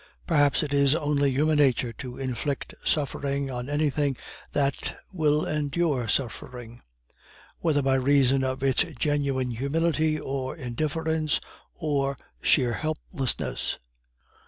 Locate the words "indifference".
10.55-11.39